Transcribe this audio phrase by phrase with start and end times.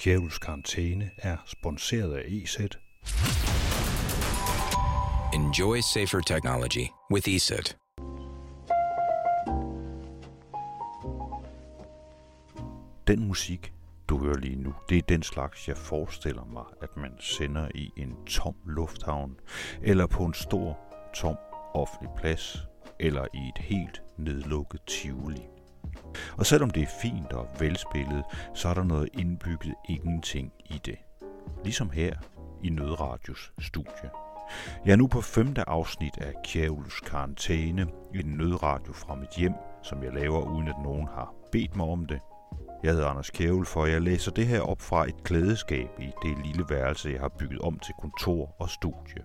[0.00, 2.58] Kjævels Karantæne er sponsoreret af EZ.
[5.34, 7.76] Enjoy safer technology with ESET.
[13.06, 13.72] Den musik,
[14.08, 17.90] du hører lige nu, det er den slags, jeg forestiller mig, at man sender i
[17.96, 19.36] en tom lufthavn,
[19.82, 20.78] eller på en stor,
[21.14, 21.36] tom
[21.74, 22.58] offentlig plads,
[23.00, 25.59] eller i et helt nedlukket tivoli.
[26.38, 28.24] Og selvom det er fint og velspillet,
[28.54, 30.96] så er der noget indbygget ingenting i det.
[31.64, 32.14] Ligesom her
[32.62, 34.10] i Nødradios studie.
[34.84, 40.02] Jeg er nu på femte afsnit af Kjævels Karantæne, en nødradio fra mit hjem, som
[40.02, 42.20] jeg laver uden at nogen har bedt mig om det.
[42.82, 46.46] Jeg hedder Anders Kjævel, for jeg læser det her op fra et klædeskab i det
[46.46, 49.22] lille værelse, jeg har bygget om til kontor og studie.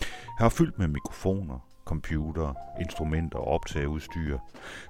[0.00, 4.38] Jeg har fyldt med mikrofoner, computer, instrumenter og optageudstyr.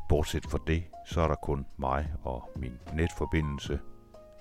[0.08, 3.78] Bortset fra det, så er der kun mig og min netforbindelse.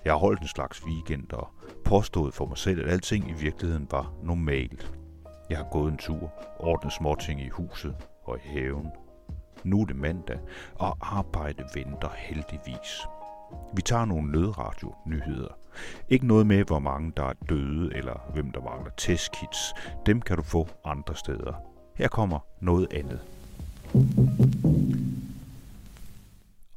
[0.04, 1.48] Jeg har holdt en slags weekend og
[1.84, 4.92] påstået for mig selv, at alting i virkeligheden var normalt.
[5.50, 8.88] Jeg har gået en tur, ordnet småting i huset og i haven.
[9.64, 10.38] Nu er det mandag,
[10.74, 13.06] og arbejde venter heldigvis.
[13.74, 15.56] Vi tager nogle nødradio-nyheder.
[16.08, 19.74] Ikke noget med, hvor mange der er døde, eller hvem der mangler testkits.
[20.06, 21.69] Dem kan du få andre steder.
[22.00, 23.20] Her kommer noget andet.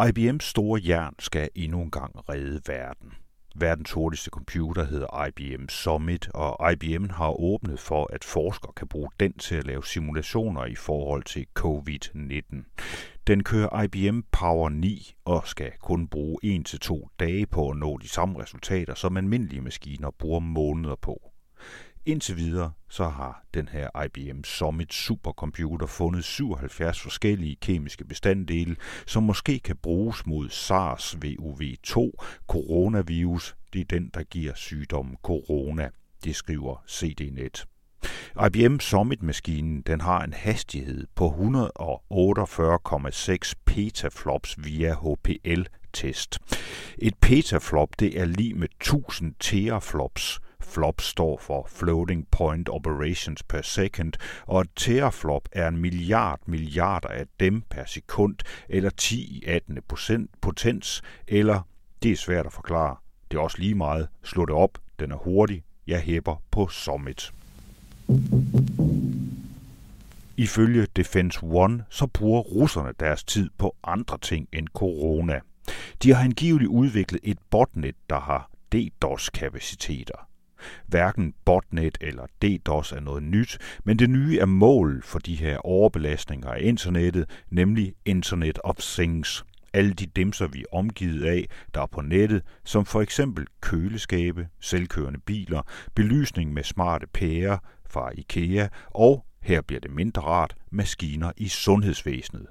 [0.04, 3.12] IBM's store jern skal endnu en gang redde verden.
[3.56, 9.10] Verdens hurtigste computer hedder IBM Summit, og IBM har åbnet for, at forskere kan bruge
[9.20, 12.64] den til at lave simulationer i forhold til COVID-19.
[13.28, 18.10] Den kører IBM Power 9 og skal kun bruge 1-2 dage på at nå de
[18.10, 21.33] samme resultater, som almindelige maskiner bruger måneder på.
[22.06, 29.24] Indtil videre så har den her IBM Summit supercomputer fundet 77 forskellige kemiske bestanddele, som
[29.24, 32.12] måske kan bruges mod SARS-CoV-2,
[32.48, 33.56] coronavirus.
[33.74, 35.90] Det er den, der giver sygdommen corona,
[36.24, 37.66] det skriver CDNet.
[38.48, 46.40] IBM Summit-maskinen den har en hastighed på 148,6 petaflops via HPL-test.
[46.98, 53.62] Et petaflop det er lige med 1000 teraflops, Flop står for Floating Point Operations per
[53.62, 54.14] Second,
[54.46, 58.36] og et teraflop er en milliard milliarder af dem per sekund,
[58.70, 59.80] eller 10 i 18.
[60.42, 61.62] potens, eller,
[62.04, 62.96] det er svært at forklare,
[63.32, 67.34] det er også lige meget, slå det op, den er hurtig, jeg hæpper på Summit.
[70.38, 75.40] Ifølge Defense One, så bruger russerne deres tid på andre ting end corona.
[76.04, 80.28] De har angiveligt udviklet et botnet, der har DDoS-kapaciteter.
[80.88, 85.58] Hverken botnet eller DDoS er noget nyt, men det nye er mål for de her
[85.58, 89.46] overbelastninger af internettet, nemlig Internet of Things.
[89.74, 94.48] Alle de dimser, vi er omgivet af, der er på nettet, som for eksempel køleskabe,
[94.60, 95.62] selvkørende biler,
[95.96, 97.58] belysning med smarte pærer
[97.90, 102.48] fra IKEA og, her bliver det mindre rart, maskiner i sundhedsvæsenet.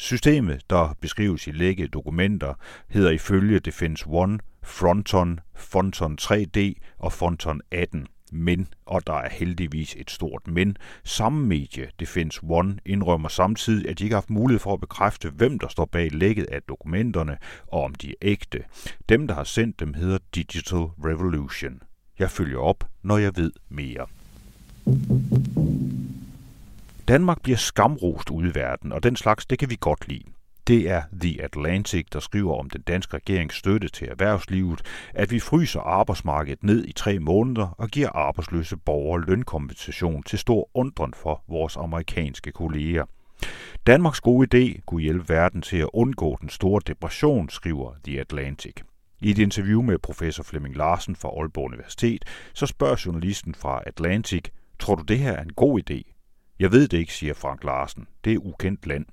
[0.00, 2.54] Systemet, der beskrives i lækkede dokumenter,
[2.88, 6.58] hedder ifølge Defense One Fronton, Fonton 3D
[6.98, 8.06] og Fonton 18.
[8.32, 13.98] Men, og der er heldigvis et stort men, samme medie, Defense One, indrømmer samtidig, at
[13.98, 17.38] de ikke har haft mulighed for at bekræfte, hvem der står bag lækket af dokumenterne,
[17.66, 18.64] og om de er ægte.
[19.08, 21.82] Dem, der har sendt dem, hedder Digital Revolution.
[22.18, 24.06] Jeg følger op, når jeg ved mere.
[27.08, 30.24] Danmark bliver skamrost ude i verden, og den slags, det kan vi godt lide.
[30.66, 34.82] Det er The Atlantic, der skriver om den danske regerings støtte til erhvervslivet,
[35.14, 40.70] at vi fryser arbejdsmarkedet ned i tre måneder og giver arbejdsløse borgere lønkompensation til stor
[40.74, 43.04] undren for vores amerikanske kolleger.
[43.86, 48.74] Danmarks gode idé kunne hjælpe verden til at undgå den store depression, skriver The Atlantic.
[49.20, 54.42] I et interview med professor Flemming Larsen fra Aalborg Universitet, så spørger journalisten fra Atlantic,
[54.78, 56.17] tror du det her er en god idé?
[56.58, 58.06] Jeg ved det ikke, siger Frank Larsen.
[58.24, 59.06] Det er ukendt land.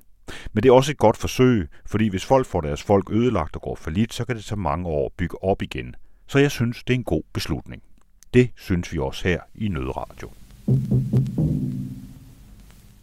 [0.53, 3.61] Men det er også et godt forsøg, fordi hvis folk får deres folk ødelagt og
[3.61, 5.95] går for lidt, så kan det tage mange år at bygge op igen.
[6.27, 7.83] Så jeg synes, det er en god beslutning.
[8.33, 10.31] Det synes vi også her i Nødradio.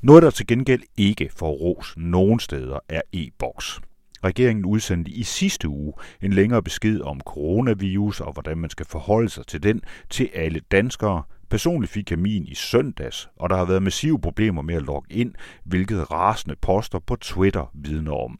[0.01, 3.81] Noget, der til gengæld ikke får ros nogen steder, er e-boks.
[4.25, 5.93] Regeringen udsendte i sidste uge
[6.23, 10.61] en længere besked om coronavirus og hvordan man skal forholde sig til den til alle
[10.71, 11.23] danskere,
[11.53, 15.13] Personligt fik jeg min i søndags, og der har været massive problemer med at logge
[15.13, 15.35] ind,
[15.65, 18.39] hvilket rasende poster på Twitter vidner om.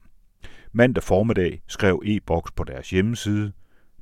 [0.73, 3.53] Mandag formiddag skrev e-boks på deres hjemmeside.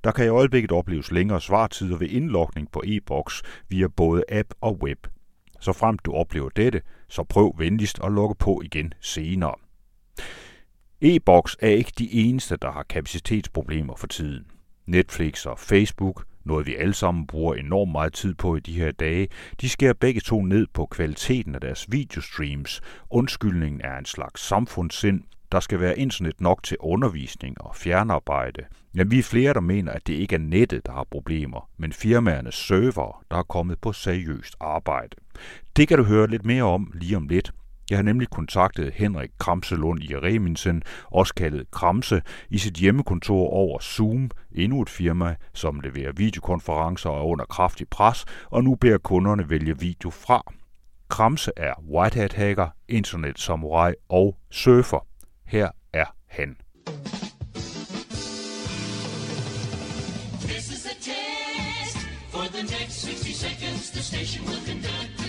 [0.05, 4.79] Der kan i øjeblikket opleves længere svartider ved indlogning på e-boks via både app og
[4.83, 5.07] web.
[5.61, 9.55] Så frem du oplever dette, så prøv venligst at logge på igen senere.
[11.01, 14.47] E-boks er ikke de eneste, der har kapacitetsproblemer for tiden.
[14.87, 18.93] Netflix og Facebook, noget vi alle sammen bruger enormt meget tid på i de her
[18.93, 19.29] dage,
[19.61, 22.81] de skærer begge to ned på kvaliteten af deres videostreams.
[23.11, 25.23] Undskyldningen er en slags samfundssind,
[25.53, 28.63] der skal være internet nok til undervisning og fjernarbejde.
[28.93, 31.93] Men vi er flere, der mener, at det ikke er nettet, der har problemer, men
[31.93, 35.17] firmaernes server, der er kommet på seriøst arbejde.
[35.77, 37.53] Det kan du høre lidt mere om lige om lidt.
[37.91, 43.79] Jeg har nemlig kontaktet Henrik Kramselund i Reminsen, også kaldet Kramse, i sit hjemmekontor over
[43.79, 48.99] Zoom, endnu et firma, som leverer videokonferencer og er under kraftig pres, og nu beder
[48.99, 50.53] kunderne vælge video fra.
[51.09, 55.07] Kramse er white hat hacker, internet samurai og surfer.
[55.47, 56.57] Her er han.
[60.41, 61.97] This is a test.
[62.31, 65.20] For the next 60 seconds, the station will conduct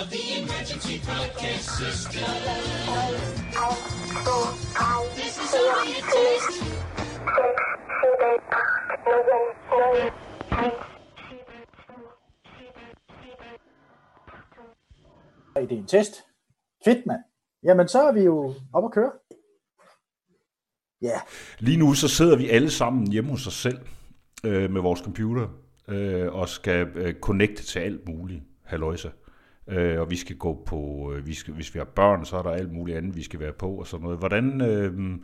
[0.00, 2.28] of the emergency broadcast system.
[5.20, 6.50] This is only a test.
[15.56, 16.14] Det er en test.
[16.84, 17.20] Fedt, mand.
[17.62, 19.12] Jamen, så er vi jo op at køre.
[21.02, 21.06] Ja.
[21.06, 21.20] Yeah.
[21.58, 23.78] Lige nu så sidder vi alle sammen hjemme hos os selv
[24.44, 25.48] øh, med vores computer
[25.88, 28.42] øh, og skal øh, connecte til alt muligt.
[28.64, 29.08] Halløjsa
[29.68, 32.42] øh, og vi skal gå på, øh, vi skal, hvis vi har børn, så er
[32.42, 34.18] der alt muligt andet, vi skal være på og sådan noget.
[34.18, 35.18] Hvordan, øh,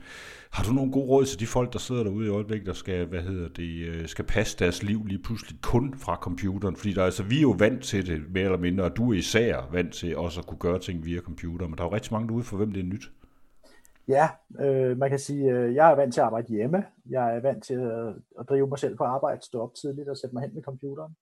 [0.51, 3.07] har du nogle gode råd til de folk, der sidder derude i øjeblikket, der skal,
[3.07, 6.77] hvad hedder det, øh, skal passe deres liv lige pludselig kun fra computeren?
[6.77, 9.19] Fordi der, altså, vi er jo vant til det, mere eller mindre, og du er
[9.19, 12.13] især vant til også at kunne gøre ting via computer, men der er jo rigtig
[12.13, 13.11] mange derude, for hvem det er nyt.
[14.09, 14.29] Ja,
[14.61, 16.85] øh, man kan sige, øh, jeg er vant til at arbejde hjemme.
[17.11, 20.17] Jeg er vant til at, at drive mig selv på arbejde, stå op tidligt og
[20.17, 21.17] sætte mig hen med computeren.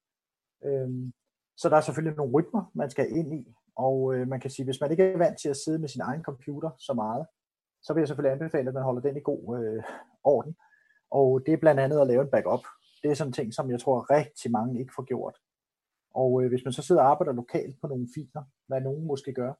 [0.64, 1.12] Øh,
[1.60, 4.64] så der er selvfølgelig nogle rytmer, man skal ind i, og øh, man kan sige,
[4.64, 7.26] hvis man ikke er vant til at sidde med sin egen computer så meget,
[7.82, 9.82] så vil jeg selvfølgelig anbefale, at man holder den i god øh,
[10.24, 10.56] orden.
[11.10, 12.64] Og det er blandt andet at lave en backup.
[13.02, 15.36] Det er sådan en ting, som jeg tror rigtig mange ikke får gjort.
[16.14, 19.32] Og øh, hvis man så sidder og arbejder lokalt på nogle filer, hvad nogen måske
[19.32, 19.52] gør,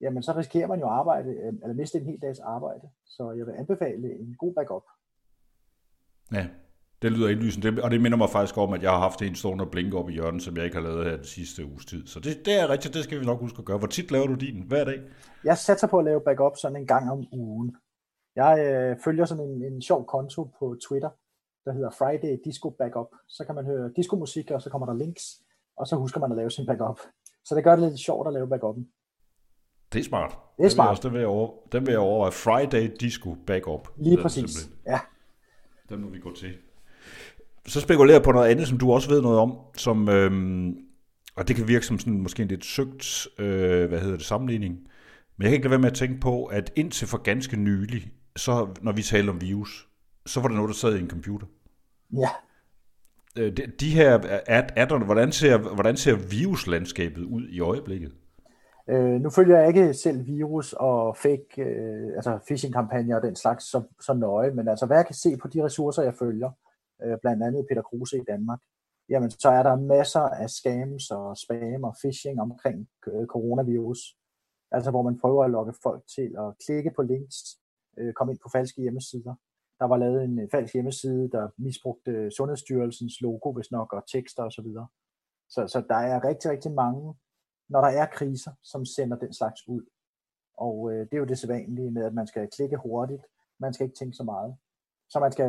[0.00, 2.90] jamen så risikerer man jo at arbejde, øh, eller miste en hel dags arbejde.
[3.04, 4.84] Så jeg vil anbefale en god backup.
[6.32, 6.48] Ja,
[7.02, 9.64] det lyder indlysende, og det minder mig faktisk om, at jeg har haft en stående
[9.64, 12.06] og blinke op i hjørnet, som jeg ikke har lavet her den sidste uges tid.
[12.06, 13.78] Så det, det er rigtigt, det skal vi nok huske at gøre.
[13.78, 14.64] Hvor tit laver du din?
[14.68, 15.00] Hver dag?
[15.44, 17.76] Jeg satser på at lave backup sådan en gang om ugen.
[18.36, 21.10] Jeg øh, følger sådan en, en sjov konto på Twitter,
[21.64, 23.10] der hedder Friday Disco Backup.
[23.28, 25.24] Så kan man høre disco-musik, og så kommer der links,
[25.76, 27.00] og så husker man at lave sin backup.
[27.44, 28.88] Så det gør det lidt sjovt at lave backuppen.
[29.92, 30.38] Det er smart.
[30.58, 31.02] Det er smart.
[31.02, 32.32] Den vil jeg, også, den vil jeg, over, den vil jeg overveje.
[32.32, 33.88] Friday Disco Backup.
[33.96, 34.92] Lige præcis, simpelthen.
[34.92, 35.00] ja.
[35.88, 36.54] Den må vi gå til
[37.66, 40.76] så spekulerer på noget andet, som du også ved noget om, som, øhm,
[41.36, 44.74] og det kan virke som sådan måske en lidt søgt, øh, hvad hedder det, sammenligning.
[45.36, 48.12] Men jeg kan ikke lade være med at tænke på, at indtil for ganske nylig,
[48.36, 49.88] så når vi taler om virus,
[50.26, 51.46] så var det noget, der sad i en computer.
[52.12, 52.28] Ja.
[53.38, 58.12] Øh, de, de her, er, er der, hvordan, ser, hvordan ser viruslandskabet ud i øjeblikket?
[58.88, 63.64] Øh, nu følger jeg ikke selv virus og fake, øh, altså phishing-kampagner og den slags
[63.64, 66.50] så, så nøje, men altså hvad jeg kan se på de ressourcer, jeg følger,
[67.04, 68.60] øh, blandt andet Peter Kruse i Danmark,
[69.08, 74.16] jamen så er der masser af scams og spam og phishing omkring øh, coronavirus.
[74.72, 77.36] Altså hvor man prøver at lokke folk til at klikke på links,
[77.98, 79.34] øh, komme ind på falske hjemmesider.
[79.78, 84.02] Der var lavet en øh, falsk hjemmeside, der misbrugte øh, Sundhedsstyrelsens logo, hvis nok, og
[84.12, 84.64] tekster osv.
[84.64, 84.86] Så,
[85.48, 87.14] så, så der er rigtig, rigtig mange,
[87.68, 89.82] når der er kriser, som sender den slags ud.
[90.56, 93.22] Og øh, det er jo det sædvanlige med, at man skal klikke hurtigt.
[93.58, 94.56] Man skal ikke tænke så meget.
[95.10, 95.48] Så man skal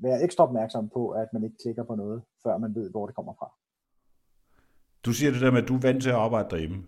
[0.00, 3.14] være ekstra opmærksom på, at man ikke klikker på noget, før man ved, hvor det
[3.14, 3.52] kommer fra.
[5.04, 6.84] Du siger det der med, at du er vant til at arbejde derhjemme.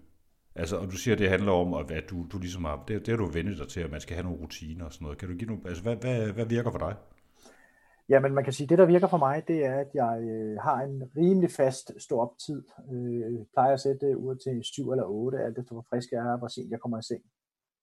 [0.55, 3.09] Altså, og du siger, at det handler om, at du, du ligesom har, det, det
[3.09, 5.19] har du vendt dig til, at man skal have nogle rutiner og sådan noget.
[5.19, 6.95] Kan du give nogle, altså, hvad, hvad, hvad virker for dig?
[8.09, 10.57] Jamen, man kan sige, at det, der virker for mig, det er, at jeg øh,
[10.63, 12.63] har en rimelig fast stå op tid.
[12.93, 16.33] Øh, plejer at sætte det ud til 7 eller 8, alt efter hvor frisk jeg
[16.33, 17.23] er, hvor sent jeg kommer i seng.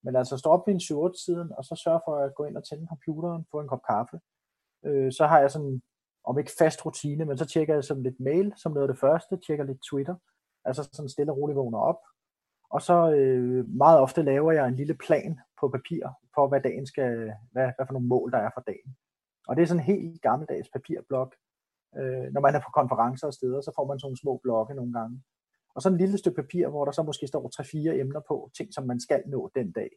[0.04, 2.56] Men altså stå op ved en 7 tiden og så sørge for at gå ind
[2.56, 4.20] og tænde computeren, få en kop kaffe.
[4.84, 5.82] Øh, så har jeg sådan,
[6.24, 9.00] om ikke fast rutine, men så tjekker jeg sådan lidt mail som noget af det
[9.00, 10.16] første, tjekker lidt Twitter,
[10.64, 12.00] altså sådan stille og roligt vågner op.
[12.70, 16.86] Og så øh, meget ofte laver jeg en lille plan på papir, for hvad dagen
[16.86, 18.96] skal, hvad, hvad for nogle mål der er for dagen.
[19.48, 21.34] Og det er sådan en helt gammeldags papirblok.
[21.96, 24.74] Øh, når man er på konferencer og steder, så får man sådan nogle små blokke
[24.74, 25.22] nogle gange
[25.74, 28.74] og så en lille stykke papir, hvor der så måske står tre-fire emner på, ting
[28.74, 29.90] som man skal nå den dag.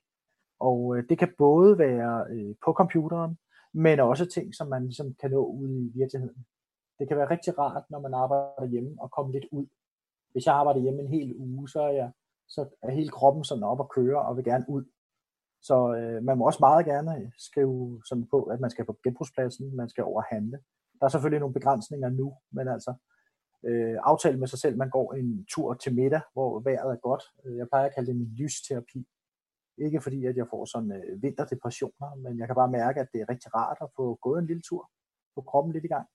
[0.59, 3.37] Og øh, det kan både være øh, på computeren,
[3.73, 6.45] men også ting, som man ligesom kan nå ude i virkeligheden.
[6.99, 9.65] Det kan være rigtig rart, når man arbejder hjemme, og komme lidt ud.
[10.31, 12.11] Hvis jeg arbejder hjemme en hel uge, så er, jeg,
[12.47, 14.83] så er hele kroppen sådan op og køre og vil gerne ud.
[15.61, 18.97] Så øh, man må også meget gerne øh, skrive sådan på, at man skal på
[19.03, 20.59] genbrugspladsen, man skal over handle.
[20.99, 22.93] Der er selvfølgelig nogle begrænsninger nu, men altså
[23.63, 27.23] øh, aftale med sig selv, man går en tur til middag, hvor vejret er godt.
[27.45, 29.07] Øh, jeg plejer at kalde det min lysterapi.
[29.77, 33.21] Ikke fordi, at jeg får sådan øh, vinterdepressioner, men jeg kan bare mærke, at det
[33.21, 34.89] er rigtig rart at få gået en lille tur,
[35.35, 36.07] få kroppen lidt i gang.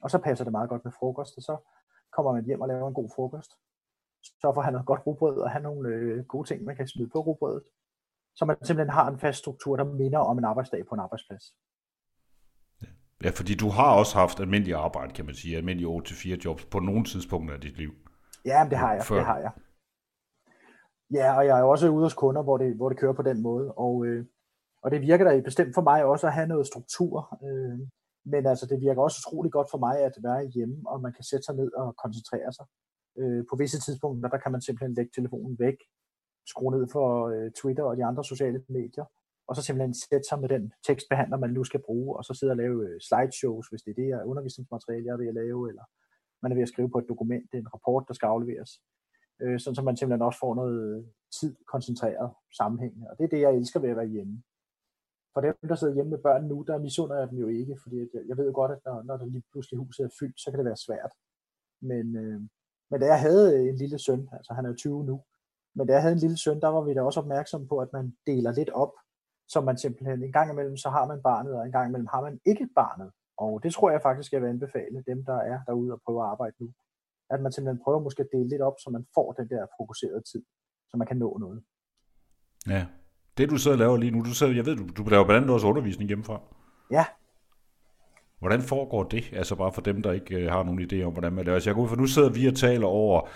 [0.00, 1.56] Og så passer det meget godt med frokost, og så
[2.12, 3.52] kommer man hjem og laver en god frokost.
[4.22, 7.08] Så får han noget godt rugbrød og have nogle øh, gode ting, man kan smide
[7.08, 7.64] på rugbrødet.
[8.36, 11.54] Så man simpelthen har en fast struktur, der minder om en arbejdsdag på en arbejdsplads.
[13.24, 16.78] Ja, fordi du har også haft almindelig arbejde, kan man sige, almindelig 8-4 jobs på
[16.78, 17.92] nogle tidspunkter af dit liv.
[18.44, 19.16] Ja, det har jeg, Før.
[19.16, 19.52] det har jeg.
[21.12, 23.22] Ja, og jeg er jo også ude hos kunder, hvor det, hvor det kører på
[23.22, 24.26] den måde, og, øh,
[24.82, 27.78] og det virker da bestemt for mig også at have noget struktur, øh,
[28.24, 31.24] men altså det virker også utrolig godt for mig at være hjemme, og man kan
[31.24, 32.66] sætte sig ned og koncentrere sig.
[33.18, 35.78] Øh, på visse tidspunkter, der kan man simpelthen lægge telefonen væk,
[36.46, 39.04] skrue ned for øh, Twitter og de andre sociale medier,
[39.48, 42.52] og så simpelthen sætte sig med den tekstbehandler, man nu skal bruge, og så sidde
[42.52, 45.68] og lave øh, slideshows, hvis det er det her undervisningsmateriale, jeg er ved at lave,
[45.68, 45.84] eller
[46.42, 48.70] man er ved at skrive på et dokument, det er en rapport, der skal afleveres,
[49.42, 51.04] øh, sådan så man simpelthen også får noget øh,
[51.40, 54.42] tid koncentreret sammenhængende, og det er det, jeg elsker ved at være hjemme.
[55.34, 57.96] For dem, der sidder hjemme med børn nu, der misunder jeg dem jo ikke, fordi
[58.28, 60.58] jeg ved jo godt, at når, når der lige pludselig huset er fyldt, så kan
[60.58, 61.12] det være svært.
[61.80, 62.40] Men, øh,
[62.90, 65.22] men da jeg havde øh, en lille søn, altså han er 20 nu,
[65.74, 67.92] men da jeg havde en lille søn, der var vi da også opmærksom på, at
[67.92, 68.92] man deler lidt op,
[69.48, 72.20] så man simpelthen en gang imellem, så har man barnet, og en gang imellem har
[72.20, 73.10] man ikke barnet.
[73.38, 76.30] Og det tror jeg faktisk, jeg vil anbefale dem, der er derude og prøver at
[76.30, 76.68] arbejde nu.
[77.30, 80.22] At man simpelthen prøver måske at dele lidt op, så man får den der fokuserede
[80.32, 80.42] tid,
[80.90, 81.62] så man kan nå noget.
[82.66, 82.86] Ja,
[83.38, 85.42] det du sidder og laver lige nu, du sidder, jeg ved, du, du laver blandt
[85.42, 86.40] andet også undervisning hjemmefra.
[86.90, 87.04] Ja.
[88.38, 89.30] Hvordan foregår det?
[89.32, 91.54] Altså bare for dem, der ikke øh, har nogen idé om, hvordan man laver.
[91.54, 93.28] Altså jeg går ud for, nu sidder vi og taler over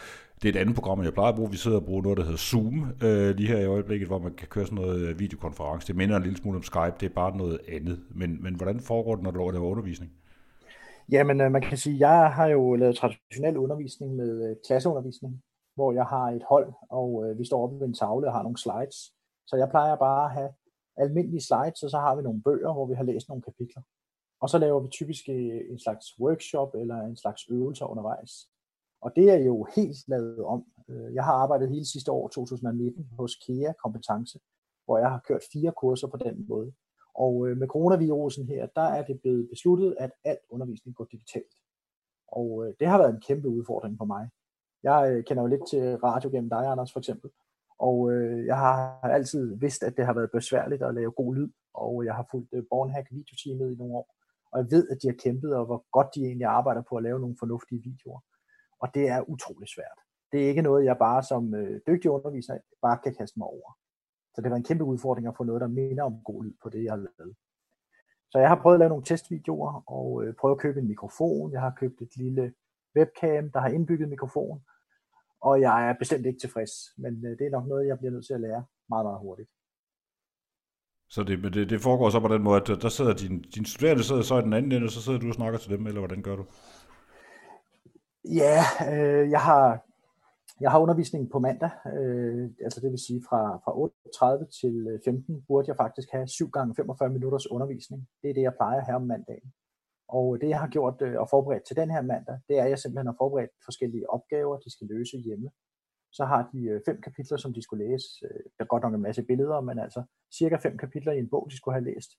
[0.43, 1.51] det er et andet program, jeg plejer at bruge.
[1.51, 4.35] Vi sidder og bruger noget, der hedder Zoom øh, lige her i øjeblikket, hvor man
[4.35, 5.87] kan køre sådan noget øh, videokonference.
[5.87, 8.01] Det minder en lille smule om Skype, det er bare noget andet.
[8.11, 10.13] Men, men hvordan foregår det, når du laver undervisning?
[11.13, 15.43] Jamen, øh, man kan sige, jeg har jo lavet traditionel undervisning med øh, klasseundervisning,
[15.75, 18.43] hvor jeg har et hold, og øh, vi står oppe ved en tavle og har
[18.43, 18.97] nogle slides.
[19.47, 20.51] Så jeg plejer bare at have
[20.97, 23.83] almindelige slides, og så har vi nogle bøger, hvor vi har læst nogle kapitler.
[24.43, 28.33] Og så laver vi typisk øh, en slags workshop eller en slags øvelser undervejs.
[29.01, 30.65] Og det er jo helt lavet om.
[30.89, 34.41] Øh, jeg har arbejdet hele sidste år, 2019, hos KEA Kompetence,
[34.85, 36.73] hvor jeg har kørt fire kurser på den måde.
[37.15, 41.55] Og øh, med coronavirusen her, der er det blevet besluttet, at alt undervisning går digitalt.
[42.29, 44.29] Og det har været en kæmpe udfordring for mig.
[44.83, 47.31] Jeg kender jo lidt til radio gennem dig, Anders, for eksempel.
[47.79, 48.13] Og
[48.47, 52.15] jeg har altid vidst, at det har været besværligt at lave god lyd, og jeg
[52.15, 54.22] har fulgt Bornhack videoteamet i nogle år.
[54.53, 57.03] Og jeg ved, at de har kæmpet, og hvor godt de egentlig arbejder på at
[57.03, 58.21] lave nogle fornuftige videoer.
[58.83, 59.99] Og det er utrolig svært.
[60.33, 63.71] Det er ikke noget, jeg bare som øh, dygtig underviser bare kan kaste mig over.
[64.35, 66.69] Så det var en kæmpe udfordring at få noget, der minder om god lyd på
[66.69, 67.37] det, jeg har lavet.
[68.31, 71.53] Så jeg har prøvet at lave nogle testvideoer og øh, prøvet at købe en mikrofon.
[71.53, 72.55] Jeg har købt et lille
[72.97, 74.63] webcam, der har indbygget mikrofon.
[75.41, 78.27] Og jeg er bestemt ikke tilfreds, men øh, det er nok noget, jeg bliver nødt
[78.27, 79.51] til at lære meget, meget hurtigt.
[81.14, 84.04] Så det, det, det foregår så på den måde, at der sidder din, din studerende
[84.04, 86.00] sidder så i den anden ende, og så sidder du og snakker til dem, eller
[86.00, 86.45] hvordan gør du?
[88.40, 88.59] Ja,
[88.92, 89.64] øh, jeg har
[90.61, 93.73] jeg har undervisning på mandag, øh, altså det vil sige fra, fra
[94.40, 98.09] 8.30 til øh, 15 burde jeg faktisk have 7 gange 45 minutters undervisning.
[98.23, 99.52] Det er det, jeg plejer her om mandagen.
[100.09, 102.71] Og det, jeg har gjort øh, og forberedt til den her mandag, det er, at
[102.71, 105.49] jeg simpelthen har forberedt forskellige opgaver, de skal løse hjemme.
[106.12, 108.07] Så har de øh, fem kapitler, som de skulle læse.
[108.25, 110.02] Øh, der er godt nok en masse billeder, men altså
[110.38, 112.11] cirka fem kapitler i en bog, de skulle have læst.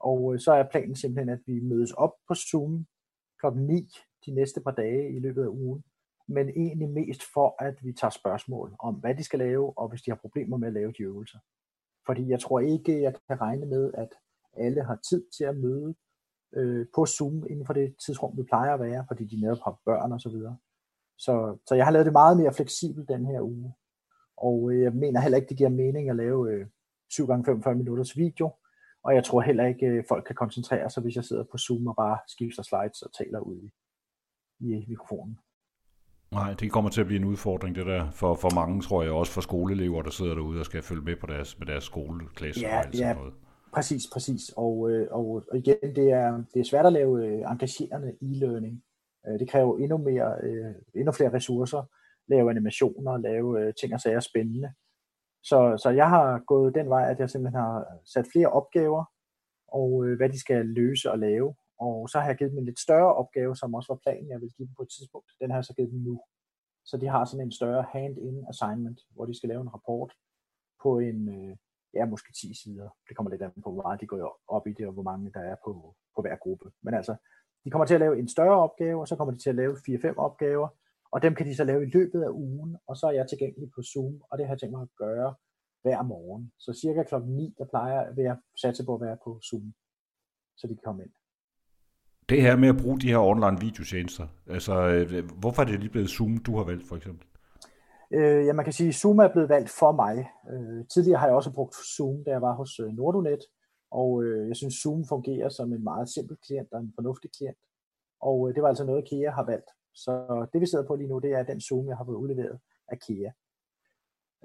[0.00, 2.86] Og øh, så er planen simpelthen, at vi mødes op på Zoom
[3.40, 3.88] klokken 9
[4.26, 5.84] de næste par dage i løbet af ugen,
[6.28, 10.02] men egentlig mest for, at vi tager spørgsmål om, hvad de skal lave, og hvis
[10.02, 11.38] de har problemer med at lave de øvelser.
[12.06, 14.08] Fordi jeg tror ikke, jeg kan regne med, at
[14.52, 15.94] alle har tid til at møde
[16.54, 19.80] øh, på Zoom inden for det tidsrum, vi plejer at være, fordi de netop har
[19.84, 20.20] børn og
[21.24, 21.58] så.
[21.66, 23.74] Så, jeg har lavet det meget mere fleksibelt den her uge.
[24.36, 26.66] Og øh, jeg mener heller ikke, det giver mening at lave øh,
[27.10, 28.50] 7 gange 45 minutters video,
[29.04, 31.86] og jeg tror heller ikke, at folk kan koncentrere sig, hvis jeg sidder på Zoom
[31.86, 33.70] og bare skifter slides og taler ud i,
[34.60, 35.38] i mikrofonen.
[36.30, 39.12] Nej, det kommer til at blive en udfordring, det der, for, for mange, tror jeg,
[39.12, 42.60] også for skoleelever, der sidder derude og skal følge med på deres, med deres skoleklasse
[42.60, 43.34] ja, og alt ja, noget.
[43.72, 44.52] Præcis, præcis.
[44.56, 48.89] Og, øh, og, og igen, det er, det er svært at lave øh, engagerende e-learning.
[49.26, 51.82] Øh, det kræver endnu, mere, øh, endnu flere ressourcer,
[52.26, 54.72] lave animationer, lave øh, ting og sager spændende.
[55.42, 59.04] Så, så jeg har gået den vej, at jeg simpelthen har sat flere opgaver,
[59.68, 61.54] og øh, hvad de skal løse og lave.
[61.80, 64.40] Og så har jeg givet dem en lidt større opgave, som også var planen, jeg
[64.40, 65.30] ville give dem på et tidspunkt.
[65.40, 66.20] Den har jeg så givet dem nu.
[66.84, 70.12] Så de har sådan en større hand-in assignment, hvor de skal lave en rapport
[70.82, 71.56] på en, øh,
[71.94, 72.88] ja, måske 10 sider.
[73.08, 75.32] Det kommer lidt an på, hvor meget de går op i det, og hvor mange
[75.34, 76.70] der er på, på hver gruppe.
[76.82, 77.16] Men altså,
[77.64, 79.76] de kommer til at lave en større opgave, og så kommer de til at lave
[79.76, 80.68] 4-5 opgaver,
[81.12, 83.70] og dem kan de så lave i løbet af ugen, og så er jeg tilgængelig
[83.74, 85.34] på Zoom, og det har jeg tænkt mig at gøre
[85.82, 86.52] hver morgen.
[86.58, 89.72] Så cirka klokken 9, der plejer jeg at satse på at være på Zoom,
[90.56, 91.12] så de kan komme ind.
[92.28, 95.90] Det her med at bruge de her online videotjenester, altså øh, hvorfor er det lige
[95.90, 97.26] blevet Zoom, du har valgt for eksempel?
[98.14, 100.30] Øh, ja, man kan sige, at Zoom er blevet valgt for mig.
[100.52, 103.42] Øh, tidligere har jeg også brugt Zoom, da jeg var hos øh, Nordonet,
[103.90, 107.58] og øh, jeg synes, Zoom fungerer som en meget simpel klient og en fornuftig klient.
[108.20, 109.70] Og øh, det var altså noget, KEA har valgt.
[109.94, 112.58] Så det, vi sidder på lige nu, det er den Zoom, jeg har fået udleveret
[112.88, 113.30] af KEA.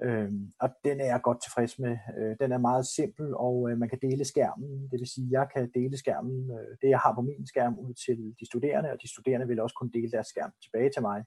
[0.02, 1.98] Øhm, og den er jeg godt tilfreds med.
[2.18, 4.82] Øh, den er meget simpel, og øh, man kan dele skærmen.
[4.90, 7.94] Det vil sige, jeg kan dele skærmen, øh, det jeg har på min skærm, ud
[7.94, 11.24] til de studerende, og de studerende vil også kunne dele deres skærm tilbage til mig.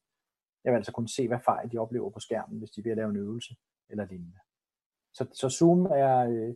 [0.63, 3.09] Jeg vil altså kunne se, hvad fejl de oplever på skærmen, hvis de vil lave
[3.09, 3.55] en øvelse
[3.89, 4.39] eller lignende.
[5.13, 6.53] Så, så Zoom er, øh,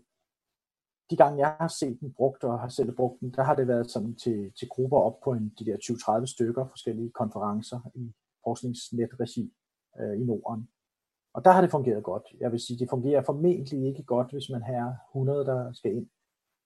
[1.10, 3.68] de gange jeg har set den brugt og har selv brugt den, der har det
[3.68, 5.78] været sådan til, til grupper op på en, de der
[6.22, 9.54] 20-30 stykker forskellige konferencer i forskningsnetregi
[10.00, 10.70] øh, i Norden.
[11.34, 12.24] Og der har det fungeret godt.
[12.40, 16.08] Jeg vil sige, det fungerer formentlig ikke godt, hvis man har 100, der skal ind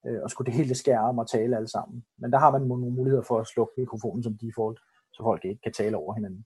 [0.06, 2.06] øh, og skulle hele skærm og tale alle sammen.
[2.18, 4.80] Men der har man nogle muligheder for at slukke mikrofonen som default,
[5.14, 6.46] så folk ikke kan tale over hinanden.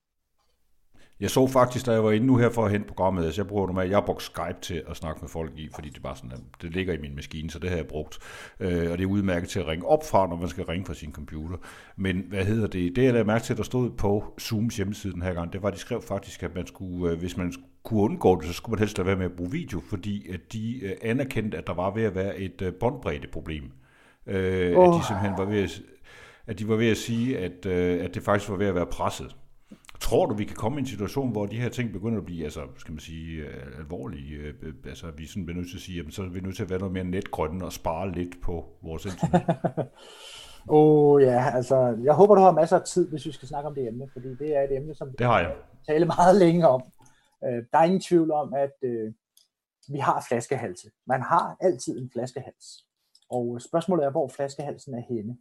[1.22, 3.48] Jeg så faktisk, da jeg var inde nu her for at hente programmet, altså jeg
[3.48, 6.16] bruger normalt, jeg har brugt Skype til at snakke med folk i, fordi det bare
[6.16, 8.20] sådan, det ligger i min maskine, så det har jeg brugt.
[8.60, 10.94] Øh, og det er udmærket til at ringe op fra, når man skal ringe fra
[10.94, 11.58] sin computer.
[11.96, 12.96] Men hvad hedder det?
[12.96, 15.68] Det jeg lavede mærke til, der stod på Zooms hjemmeside den her gang, det var,
[15.68, 18.74] at de skrev faktisk, at man skulle, øh, hvis man kunne undgå det, så skulle
[18.74, 21.74] man helst lade være med at bruge video, fordi at de øh, anerkendte, at der
[21.74, 23.64] var ved at være et øh, båndbreddeproblem.
[24.28, 24.96] Øh, oh.
[24.96, 25.82] At de simpelthen var ved at,
[26.48, 29.36] at de var ved at sige, at, at det faktisk var ved at være presset.
[30.12, 32.44] Tror du, vi kan komme i en situation, hvor de her ting begynder at blive,
[32.44, 34.40] altså, skal man sige, uh, alvorlige?
[34.40, 36.64] Uh, altså, vi sådan bliver nødt til at sige, jamen, så er vi nødt til
[36.64, 39.42] at være noget mere netgrønne og spare lidt på vores internet.
[40.70, 43.68] Åh oh, ja, altså, jeg håber, du har masser af tid, hvis vi skal snakke
[43.68, 45.56] om det emne, fordi det er et emne, som det har jeg.
[45.88, 46.82] tale meget længe om.
[47.42, 48.76] Der er ingen tvivl om, at
[49.94, 50.88] vi har flaskehalse.
[51.08, 52.68] Man har altid en flaskehals.
[53.30, 55.38] Og spørgsmålet er, hvor flaskehalsen er henne.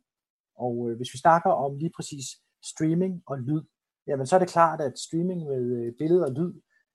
[0.56, 2.26] Og hvis vi snakker om lige præcis
[2.62, 3.62] streaming og lyd,
[4.06, 6.52] jamen så er det klart, at streaming med øh, billede og lyd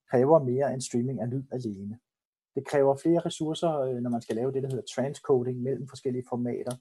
[0.09, 1.99] kræver mere end streaming af lyd alene.
[2.55, 6.25] Det kræver flere ressourcer, øh, når man skal lave det, der hedder transcoding mellem forskellige
[6.29, 6.75] formater.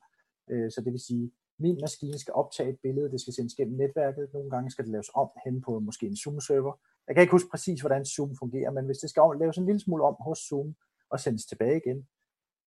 [0.51, 3.77] Øh, så det vil sige, min maskine skal optage et billede, det skal sendes gennem
[3.77, 6.81] netværket, nogle gange skal det laves om hen på måske en Zoom-server.
[7.07, 9.81] Jeg kan ikke huske præcis, hvordan Zoom fungerer, men hvis det skal laves en lille
[9.81, 10.75] smule om hos Zoom
[11.11, 12.09] og sendes tilbage igen,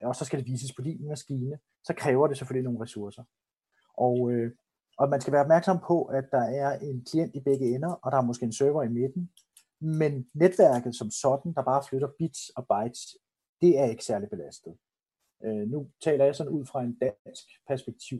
[0.02, 3.24] og så skal det vises på din maskine, så kræver det selvfølgelig nogle ressourcer.
[3.93, 4.52] Og øh,
[4.97, 8.12] og man skal være opmærksom på, at der er en klient i begge ender, og
[8.12, 9.31] der er måske en server i midten.
[9.79, 13.17] Men netværket som sådan, der bare flytter bits og bytes,
[13.62, 14.77] det er ikke særlig belastet.
[15.43, 18.19] Øh, nu taler jeg sådan ud fra en dansk perspektiv,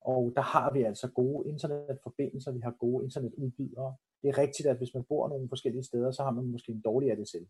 [0.00, 3.96] og der har vi altså gode internetforbindelser, vi har gode internetudbydere.
[4.22, 6.80] Det er rigtigt, at hvis man bor nogle forskellige steder, så har man måske en
[6.80, 7.46] dårlig ADSL.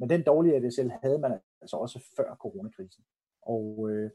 [0.00, 3.04] Men den dårlige ADSL havde man altså også før coronakrisen.
[3.42, 4.10] Og øh,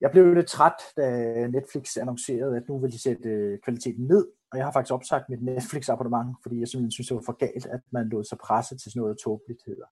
[0.00, 1.06] jeg blev lidt træt, da
[1.46, 5.28] Netflix annoncerede, at nu vil de sætte øh, kvaliteten ned, og jeg har faktisk opsagt
[5.28, 8.76] mit Netflix-abonnement, fordi jeg simpelthen synes, det var for galt, at man lod sig presse
[8.78, 9.86] til sådan noget tåbeligheder.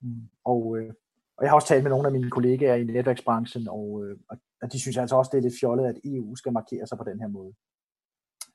[0.00, 0.92] Mm, og, øh,
[1.36, 4.18] og jeg har også talt med nogle af mine kollegaer i netværksbranchen, og, øh,
[4.62, 7.04] og de synes altså også, det er lidt fjollet, at EU skal markere sig på
[7.04, 7.54] den her måde.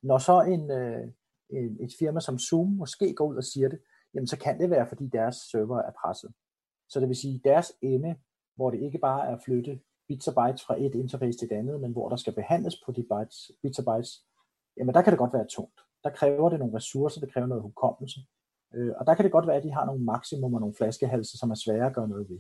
[0.04, 1.08] Når så en, øh,
[1.50, 3.80] en, et firma som Zoom måske går ud og siger det,
[4.14, 6.32] jamen så kan det være, fordi deres server er presset.
[6.90, 8.16] Så det vil sige, deres ende,
[8.56, 11.58] hvor det ikke bare er at flytte bits og bytes fra et interface til et
[11.62, 14.12] andet, men hvor der skal behandles på de bytes, bits og bytes,
[14.78, 15.80] jamen der kan det godt være tungt.
[16.04, 18.20] Der kræver det nogle ressourcer, det kræver noget hukommelse.
[18.76, 21.38] Øh, og der kan det godt være, at de har nogle maksimum og nogle flaskehalse,
[21.38, 22.40] som er svære at gøre noget ved.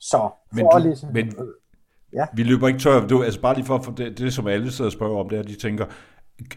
[0.00, 1.54] Så, men, for du, ligesom, men øh,
[2.12, 2.26] ja.
[2.34, 3.06] vi løber ikke tør.
[3.06, 5.36] Du, altså bare lige for, for det, det, som alle sidder og spørger om, det
[5.36, 5.86] er, at de tænker,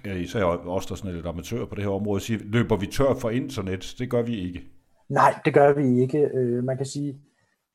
[0.06, 3.30] især også der sådan lidt amatør på det her område, siger, løber vi tør for
[3.30, 3.96] internet?
[4.00, 4.64] Det gør vi ikke.
[5.10, 6.20] Nej, det gør vi ikke.
[6.34, 7.22] Øh, man kan sige,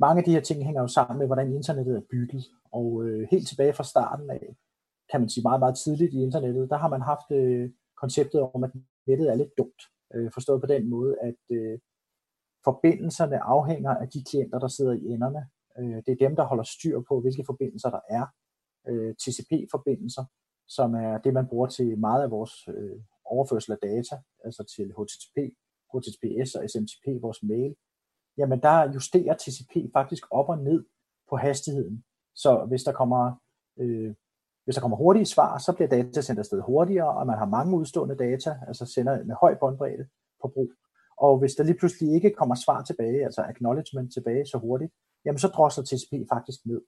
[0.00, 2.44] mange af de her ting hænger jo sammen med, hvordan internettet er bygget.
[2.72, 4.56] Og øh, helt tilbage fra starten af,
[5.10, 8.64] kan man sige meget, meget tidligt i internettet, der har man haft øh, konceptet om,
[8.64, 8.70] at
[9.06, 9.82] nettet er lidt dumt.
[10.14, 11.78] Øh, forstået på den måde, at øh,
[12.64, 15.42] forbindelserne afhænger af de klienter, der sidder i enderne.
[15.78, 18.26] Øh, det er dem, der holder styr på, hvilke forbindelser der er.
[18.88, 20.24] Øh, TCP-forbindelser,
[20.68, 24.86] som er det, man bruger til meget af vores øh, overførsel af data, altså til
[24.98, 25.36] HTTP,
[25.92, 27.74] HTTPS og SMTP, vores mail
[28.38, 30.84] jamen der justerer TCP faktisk op og ned
[31.30, 32.04] på hastigheden.
[32.34, 33.32] Så hvis der kommer,
[33.78, 34.14] øh,
[34.64, 37.76] hvis der kommer hurtige svar, så bliver data sendt afsted hurtigere, og man har mange
[37.76, 40.06] udstående data, altså sender med høj båndbredde
[40.42, 40.70] på brug.
[41.18, 44.92] Og hvis der lige pludselig ikke kommer svar tilbage, altså acknowledgement tilbage så hurtigt,
[45.24, 46.80] jamen så drosler TCP faktisk ned.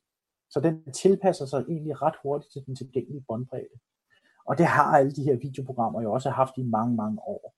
[0.51, 3.77] Så den tilpasser sig egentlig ret hurtigt til den tilgængelige båndbredde.
[4.49, 7.55] Og det har alle de her videoprogrammer jo også haft i mange, mange år.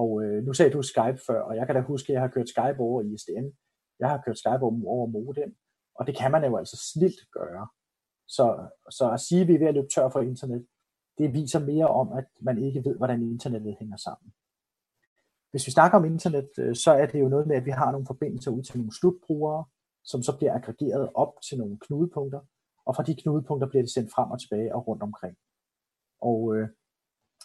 [0.00, 2.28] Og øh, nu sagde du Skype før, og jeg kan da huske, at jeg har
[2.28, 3.48] kørt Skype over i ISDN.
[4.00, 5.56] Jeg har kørt Skype over modem,
[5.98, 7.68] og det kan man jo altså snilt gøre.
[8.28, 8.46] Så,
[8.90, 10.66] så at sige, at vi er ved at løbe tør for internet,
[11.18, 14.32] det viser mere om, at man ikke ved, hvordan internettet hænger sammen.
[15.50, 17.90] Hvis vi snakker om internet, øh, så er det jo noget med, at vi har
[17.92, 19.64] nogle forbindelser ud til nogle slutbrugere,
[20.04, 22.40] som så bliver aggregeret op til nogle knudepunkter,
[22.86, 25.36] og fra de knudepunkter bliver det sendt frem og tilbage og rundt omkring.
[26.20, 26.68] Og, øh,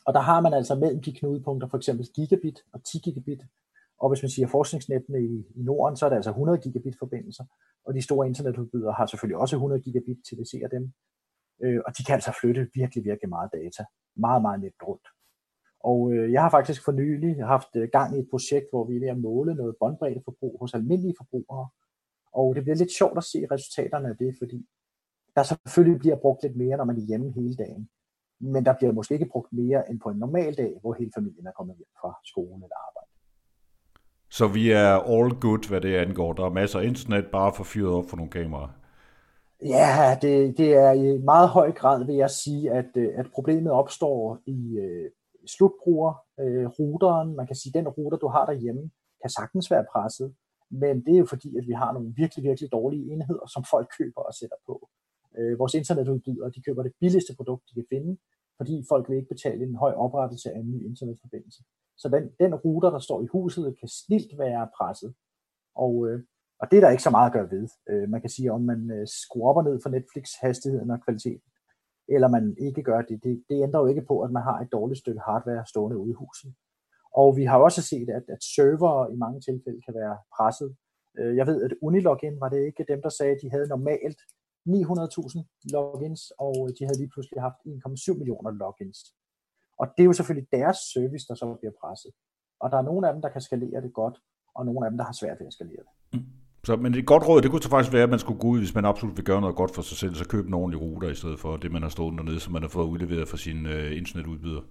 [0.05, 3.41] og der har man altså mellem de knudepunkter for eksempel gigabit og 10 gigabit,
[3.99, 7.45] og hvis man siger forskningsnettene i, i Norden, så er det altså 100 gigabit forbindelser,
[7.85, 10.93] og de store internetudbydere har selvfølgelig også 100 gigabit til at se dem,
[11.63, 13.85] øh, og de kan altså flytte virkelig, virkelig meget data,
[14.15, 15.07] meget, meget nemt rundt.
[15.79, 18.95] Og øh, jeg har faktisk for nylig haft øh, gang i et projekt, hvor vi
[18.95, 21.69] er ved at måle noget båndbreddeforbrug hos almindelige forbrugere,
[22.33, 24.67] og det bliver lidt sjovt at se resultaterne af det, fordi
[25.35, 27.89] der selvfølgelig bliver brugt lidt mere, når man er hjemme hele dagen.
[28.41, 31.47] Men der bliver måske ikke brugt mere end på en normal dag, hvor hele familien
[31.47, 33.10] er kommet hjem fra skole eller arbejde.
[34.32, 36.34] Så vi er all good, hvad det angår.
[36.34, 38.69] Der er masser af internet, bare for fyret op for nogle kameraer.
[39.65, 43.71] Ja, det, det er i meget høj grad, vil jeg sige, at, øh, at problemet
[43.71, 45.12] opstår i øh,
[45.47, 47.36] slutbruger, øh, routeren.
[47.36, 48.89] Man kan sige, at den router, du har derhjemme,
[49.21, 50.36] kan sagtens være presset.
[50.71, 53.88] Men det er jo fordi, at vi har nogle virkelig, virkelig dårlige enheder, som folk
[53.97, 54.89] køber og sætter på.
[55.37, 58.17] Øh, vores internetudbydere, de køber det billigste produkt, de kan finde,
[58.57, 61.63] fordi folk vil ikke betale en høj oprettelse af en ny internetforbindelse.
[61.97, 65.13] Så den, den router, der står i huset, kan snilt være presset.
[65.75, 66.19] Og, øh,
[66.61, 67.67] og det er der ikke så meget at gøre ved.
[67.89, 71.49] Øh, man kan sige, om man øh, skruer op og ned for Netflix-hastigheden og kvaliteten,
[72.15, 74.71] eller man ikke gør det, det, det ændrer jo ikke på, at man har et
[74.71, 76.53] dårligt stykke hardware stående ude i huset.
[77.21, 80.75] Og vi har også set, at, at server i mange tilfælde kan være presset.
[81.19, 84.19] Øh, jeg ved, at Unilogin var det ikke dem, der sagde, at de havde normalt
[84.75, 88.99] 900.000 logins, og de havde lige pludselig haft 1,7 millioner logins.
[89.79, 92.12] Og det er jo selvfølgelig deres service, der så bliver presset.
[92.62, 94.17] Og der er nogle af dem, der kan skalere det godt,
[94.55, 96.19] og nogle af dem, der har svært ved at skalere det.
[96.19, 96.25] Mm.
[96.63, 98.60] Så, men et godt råd, det kunne så faktisk være, at man skulle gå ud,
[98.60, 101.10] hvis man absolut vil gøre noget godt for sig selv, så købe en ordentlig router
[101.10, 103.65] i stedet for det, man har stået dernede, som man har fået udleveret fra sin
[103.65, 104.62] øh, internetudbyder.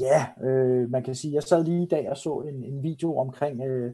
[0.00, 3.16] Ja, øh, man kan sige, jeg sad lige i dag og så en, en video
[3.18, 3.92] omkring øh,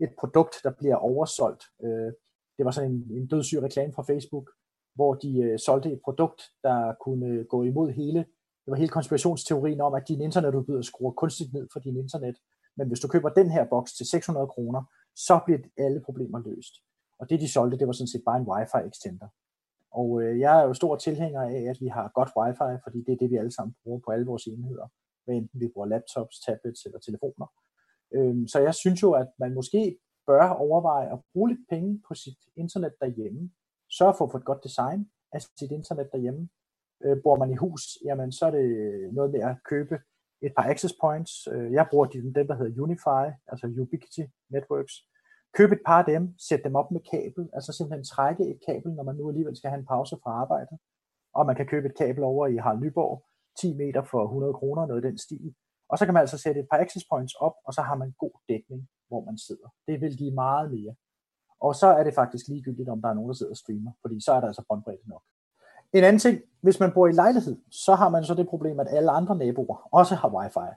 [0.00, 1.64] et produkt, der bliver oversolgt.
[1.84, 2.12] Øh,
[2.56, 4.50] det var sådan en, en dødssyg reklame fra Facebook,
[4.94, 8.18] hvor de øh, solgte et produkt, der kunne øh, gå imod hele,
[8.64, 12.36] det var hele konspirationsteorien om, at din internetudbyder skruer kunstigt ned for din internet.
[12.76, 14.82] Men hvis du køber den her boks til 600 kroner,
[15.16, 16.74] så bliver alle problemer løst.
[17.18, 19.28] Og det de solgte, det var sådan set bare en wifi extender.
[19.90, 23.12] Og øh, jeg er jo stor tilhænger af, at vi har godt wifi, fordi det
[23.12, 24.88] er det, vi alle sammen bruger på alle vores enheder
[25.24, 27.46] hvad enten vi bruger laptops, tablets eller telefoner.
[28.14, 32.14] Øhm, så jeg synes jo, at man måske bør overveje at bruge lidt penge på
[32.14, 33.50] sit internet derhjemme.
[33.90, 36.48] Sørg for at få et godt design af sit internet derhjemme.
[37.04, 38.68] Øh, bor man i hus, jamen så er det
[39.14, 39.98] noget med at købe
[40.46, 41.32] et par access points.
[41.52, 44.94] Øh, jeg bruger de, dem, der hedder Unify, altså Ubiquity Networks.
[45.58, 48.92] Køb et par af dem, sæt dem op med kabel, altså simpelthen trække et kabel,
[48.94, 50.78] når man nu alligevel skal have en pause fra arbejdet.
[51.34, 53.24] Og man kan købe et kabel over i Harald Nyborg,
[53.60, 55.54] 10 meter for 100 kroner, noget i den stil.
[55.90, 58.14] Og så kan man altså sætte et par access points op, og så har man
[58.18, 59.68] god dækning, hvor man sidder.
[59.88, 60.94] Det vil give meget mere.
[61.60, 64.16] Og så er det faktisk ligegyldigt, om der er nogen, der sidder og streamer, fordi
[64.26, 65.24] så er der altså båndbredde nok.
[65.92, 68.88] En anden ting, hvis man bor i lejlighed, så har man så det problem, at
[68.90, 70.70] alle andre naboer også har wifi.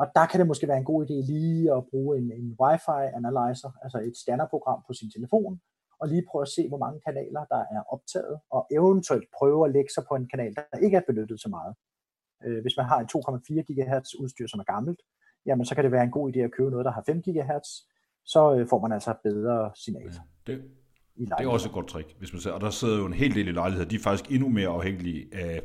[0.00, 3.02] Og der kan det måske være en god idé lige at bruge en, en wifi
[3.18, 5.60] analyzer, altså et scannerprogram på sin telefon,
[6.00, 9.72] og lige prøve at se, hvor mange kanaler, der er optaget, og eventuelt prøve at
[9.72, 11.74] lægge sig på en kanal, der ikke er benyttet så meget.
[12.44, 15.00] Øh, hvis man har en 2,4 GHz udstyr, som er gammelt,
[15.46, 17.68] jamen så kan det være en god idé at købe noget, der har 5 GHz,
[18.24, 20.02] så øh, får man altså bedre signal.
[20.02, 20.62] Ja, det,
[21.18, 22.50] det er også et godt trick, hvis man ser.
[22.50, 25.28] Og der sidder jo en hel del i lejligheder, de er faktisk endnu mere afhængige
[25.32, 25.62] af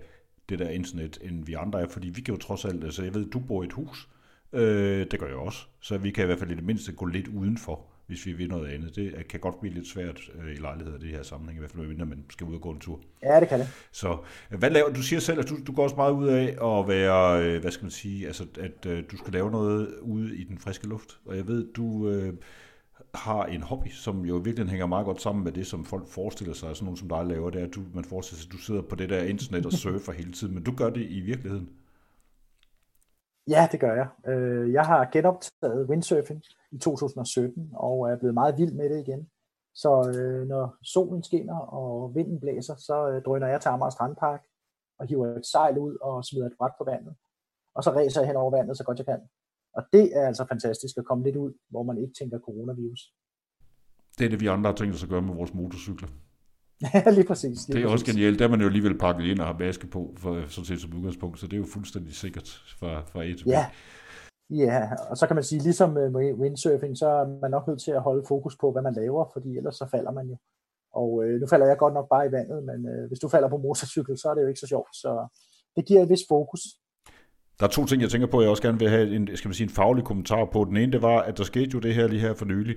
[0.50, 3.14] det der internet, end vi andre er, fordi vi kan jo trods alt, altså jeg
[3.14, 4.10] ved, du bor i et hus,
[4.54, 7.06] øh, det gør jeg også, så vi kan i hvert fald i det mindste gå
[7.06, 8.96] lidt udenfor hvis vi vil noget andet.
[8.96, 11.98] Det kan godt blive lidt svært øh, i lejligheder, det her sammenhæng, i hvert fald
[11.98, 13.00] når man skal ud og gå en tur.
[13.24, 13.68] Ja, det kan det.
[13.92, 14.18] Så
[14.50, 17.46] hvad laver, du siger selv, at du, du går også meget ud af at være,
[17.46, 20.58] øh, hvad skal man sige, altså at øh, du skal lave noget ude i den
[20.58, 21.20] friske luft.
[21.26, 22.34] Og jeg ved, du øh,
[23.16, 26.54] har en hobby, som jo virkelig hænger meget godt sammen med det, som folk forestiller
[26.54, 28.58] sig, sådan nogen som dig laver, det er, at du, man forestiller sig, at du
[28.58, 31.70] sidder på det der internet og surfer hele tiden, men du gør det i virkeligheden.
[33.48, 34.32] Ja, det gør jeg.
[34.32, 39.30] Øh, jeg har genoptaget windsurfing i 2017 og er blevet meget vild med det igen.
[39.74, 44.44] Så øh, når solen skinner og vinden blæser, så øh, drøner jeg til Amager Strandpark
[45.00, 47.16] og hiver et sejl ud og smider et bræt på vandet.
[47.76, 49.22] Og så ræser jeg hen over vandet så godt jeg kan.
[49.74, 53.02] Og det er altså fantastisk at komme lidt ud, hvor man ikke tænker coronavirus.
[54.18, 56.10] Det er det, vi andre har tænkt os at gøre med vores motorcykler.
[56.94, 57.68] Ja, lige præcis.
[57.68, 57.94] Lige det er præcis.
[57.94, 58.40] også genialt.
[58.40, 60.94] Der er man jo alligevel pakket ind og har maske på, for, sådan set som
[60.98, 62.48] udgangspunkt, så det er jo fuldstændig sikkert
[62.80, 63.48] fra, fra A til B.
[63.48, 63.66] Ja.
[64.50, 67.92] ja, og så kan man sige, ligesom med windsurfing, så er man nok nødt til
[67.92, 70.38] at holde fokus på, hvad man laver, fordi ellers så falder man jo.
[70.94, 73.50] Og øh, nu falder jeg godt nok bare i vandet, men øh, hvis du falder
[73.50, 74.96] på motorcykel, så er det jo ikke så sjovt.
[74.96, 75.28] Så
[75.76, 76.62] det giver et vis fokus.
[77.60, 79.54] Der er to ting, jeg tænker på, jeg også gerne vil have en, skal man
[79.54, 80.66] sige, en faglig kommentar på.
[80.66, 82.76] Den ene, det var, at der skete jo det her lige her for nylig,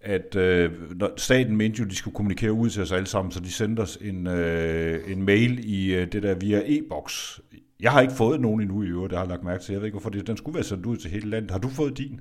[0.00, 0.72] at øh,
[1.16, 3.80] staten mente jo, at de skulle kommunikere ud til os alle sammen, så de sendte
[3.80, 7.40] os en, øh, en mail i øh, det der via e-boks.
[7.80, 9.72] Jeg har ikke fået nogen endnu i øvrigt, det har jeg lagt mærke til.
[9.72, 11.50] Jeg ved ikke, hvorfor det, den skulle være sendt ud til hele landet.
[11.50, 12.20] Har du fået din?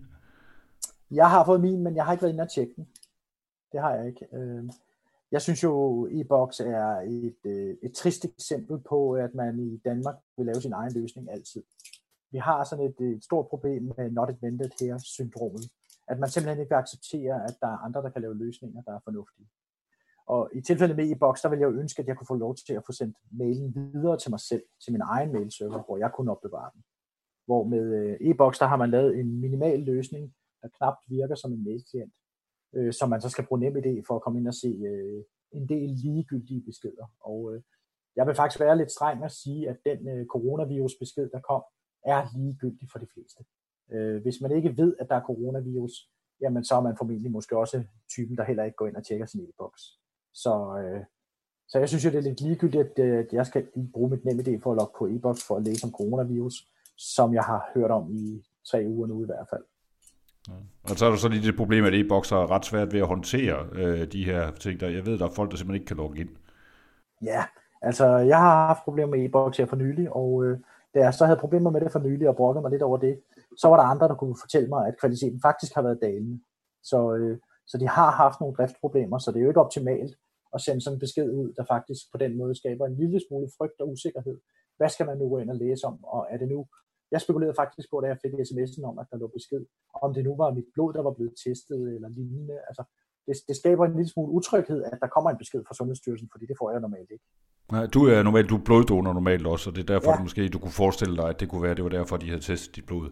[1.11, 2.87] Jeg har fået min, men jeg har ikke været inde og tjekke den.
[3.71, 4.25] Det har jeg ikke.
[4.33, 4.63] Øh,
[5.31, 10.15] jeg synes jo, e-boks er et, øh, et trist eksempel på, at man i Danmark
[10.37, 11.63] vil lave sin egen løsning altid.
[12.31, 15.69] Vi har sådan et, et stort problem med not invented here syndromet
[16.11, 18.93] at man simpelthen ikke vil acceptere, at der er andre, der kan lave løsninger, der
[18.95, 19.47] er fornuftige.
[20.27, 22.55] Og i tilfældet med e-boks, der vil jeg jo ønske, at jeg kunne få lov
[22.55, 26.11] til at få sendt mailen videre til mig selv, til min egen mailserver, hvor jeg
[26.15, 26.83] kunne opbevare den.
[27.45, 31.53] Hvor med øh, e-boks, der har man lavet en minimal løsning, der knapt virker som
[31.53, 32.13] en mailklient,
[32.75, 35.23] øh, som man så skal bruge nem idé for at komme ind og se øh,
[35.51, 37.05] en del ligegyldige beskeder.
[37.19, 37.61] Og øh,
[38.15, 41.63] jeg vil faktisk være lidt streng at sige, at den øh, coronavirus besked, der kom,
[42.05, 43.43] er ligegyldig for de fleste.
[43.93, 46.09] Øh, hvis man ikke ved, at der er coronavirus,
[46.41, 49.25] jamen så er man formentlig måske også typen, der heller ikke går ind og tjekker
[49.25, 49.81] sin e-boks.
[50.33, 51.01] Så, øh,
[51.67, 54.59] så jeg synes jo, det er lidt ligegyldigt, at jeg skal bruge mit nemme idé
[54.63, 58.11] for at logge på e-boks for at læse om coronavirus, som jeg har hørt om
[58.11, 59.63] i tre uger nu i hvert fald.
[60.47, 60.53] Ja.
[60.83, 63.07] Og så er der så lige det problem, at e-boks er ret svært ved at
[63.07, 64.79] håndtere øh, de her ting.
[64.79, 64.89] Der.
[64.89, 66.29] Jeg ved, der er folk, der simpelthen ikke kan logge ind.
[67.23, 67.43] Ja,
[67.81, 70.59] altså jeg har haft problemer med e-boks her for nylig, og øh,
[70.93, 73.19] da jeg så havde problemer med det for nylig og brokkede mig lidt over det,
[73.57, 76.39] så var der andre, der kunne fortælle mig, at kvaliteten faktisk har været dalende.
[76.83, 80.13] Så, øh, så de har haft nogle driftsproblemer, så det er jo ikke optimalt
[80.55, 83.49] at sende sådan en besked ud, der faktisk på den måde skaber en lille smule
[83.57, 84.37] frygt og usikkerhed.
[84.77, 86.67] Hvad skal man nu gå ind og læse om, og er det nu
[87.11, 89.63] jeg spekulerede faktisk på, da jeg fik sms'en om, at der lå besked,
[90.03, 92.57] om det nu var mit blod, der var blevet testet eller lignende.
[92.69, 92.83] Altså,
[93.27, 96.45] det, det skaber en lille smule utryghed, at der kommer en besked fra Sundhedsstyrelsen, fordi
[96.45, 97.25] det får jeg normalt ikke.
[97.71, 100.17] Nej, du er normalt du er bloddonor normalt også, og det er derfor, ja.
[100.17, 102.41] du måske du kunne forestille dig, at det kunne være, det var derfor, de havde
[102.41, 103.09] testet dit blod.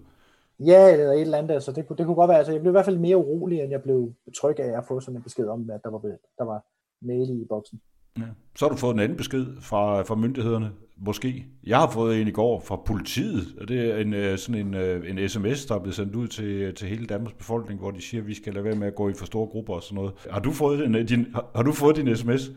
[0.60, 1.54] Ja, eller et eller andet.
[1.54, 2.38] Altså, det, kunne, det kunne godt være.
[2.38, 5.00] Altså, jeg blev i hvert fald mere urolig, end jeg blev tryg af at få
[5.00, 6.00] sådan en besked om, at der var,
[6.38, 6.66] der var
[7.02, 7.82] mail i boksen.
[8.18, 8.24] Ja.
[8.56, 11.46] Så har du fået en anden besked fra, fra myndighederne, måske.
[11.64, 14.74] Jeg har fået en i går fra politiet, og det er en, øh, sådan en,
[14.74, 18.02] øh, en sms, der er blevet sendt ud til, til hele Danmarks befolkning, hvor de
[18.02, 19.96] siger, at vi skal lade være med at gå i for store grupper og sådan
[19.96, 20.14] noget.
[20.30, 22.52] Har du fået, en, din, har, har du fået din sms?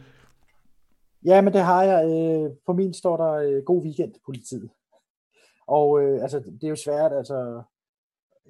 [1.24, 2.50] Ja, men det har jeg.
[2.66, 4.70] På min står der god weekend, politiet.
[5.66, 7.62] Og øh, altså, det er jo svært, altså,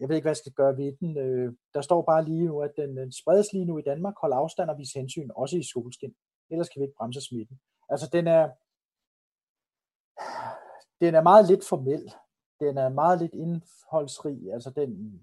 [0.01, 1.19] jeg ved ikke, hvad jeg skal gøre ved den.
[1.19, 4.15] Øh, der står bare lige nu, at den, den spredes lige nu i Danmark.
[4.21, 6.15] Hold afstand og vis hensyn, også i solskin.
[6.51, 7.61] Ellers kan vi ikke bremse smitten.
[7.89, 8.45] Altså, den er,
[11.05, 12.13] den er meget lidt formel.
[12.61, 14.53] Den er meget lidt indholdsrig.
[14.53, 15.21] Altså, den,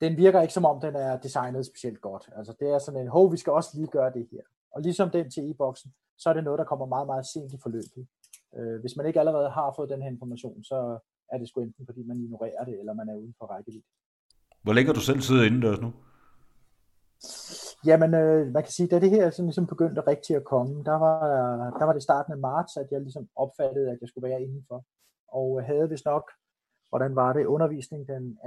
[0.00, 2.28] den virker ikke som om, den er designet specielt godt.
[2.36, 4.42] Altså, det er sådan en, hov, vi skal også lige gøre det her.
[4.70, 7.58] Og ligesom den til e-boksen, så er det noget, der kommer meget, meget sent i
[7.62, 8.06] forløbet.
[8.56, 10.98] Øh, hvis man ikke allerede har fået den her information, så
[11.32, 13.86] er det sgu enten fordi man ignorerer det, eller man er uden for rækkevidde.
[14.62, 15.92] Hvor længe du selv sidder indendørs nu?
[17.86, 20.98] Jamen, øh, man kan sige, da det her sådan ligesom begyndte rigtigt at komme, der
[21.06, 21.18] var,
[21.78, 24.84] der var det starten af marts, at jeg ligesom opfattede, at jeg skulle være indenfor.
[25.28, 26.30] Og havde vist nok,
[26.88, 28.38] hvordan var det, undervisning den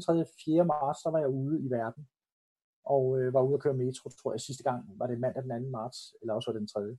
[0.00, 0.24] 3.
[0.44, 0.64] 4.
[0.64, 2.08] marts, der var jeg ude i verden.
[2.84, 5.64] Og øh, var ude at køre metro, tror jeg, sidste gang var det mandag den
[5.64, 5.70] 2.
[5.70, 6.96] marts, eller også var det den 3.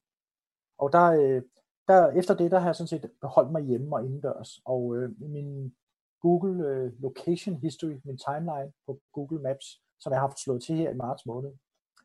[0.77, 1.41] Og der, øh,
[1.87, 4.61] der, efter det, der har jeg sådan set beholdt mig hjemme og indendørs.
[4.65, 5.75] Og øh, min
[6.21, 10.75] Google øh, Location History, min timeline på Google Maps, som jeg har haft slået til
[10.75, 11.51] her i marts måned,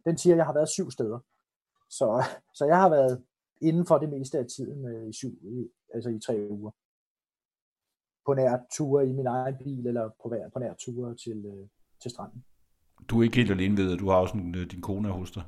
[0.04, 1.18] den siger, at jeg har været syv steder.
[1.90, 2.24] Så,
[2.58, 3.24] så jeg har været
[3.60, 6.70] inden for det meste af tiden øh, i syv, i, altså i tre uger.
[8.26, 11.68] På nær ture i min egen bil, eller på, hver, på nær ture til, øh,
[12.02, 12.44] til stranden.
[13.08, 15.30] Du er ikke helt alene ved, at du har også en, øh, din kone hos
[15.30, 15.42] dig.